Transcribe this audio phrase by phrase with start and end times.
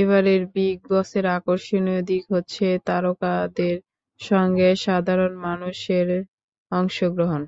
[0.00, 3.76] এবারের বিগ বসের আকর্ষণীয় দিক হচ্ছে তারকাদের
[4.20, 6.08] সঙ্গে সাধারণ মানুষের
[6.72, 7.42] অংশগ্রহণ।